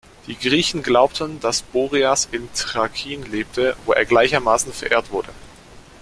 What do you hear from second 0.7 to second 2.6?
glaubten, dass Boreas in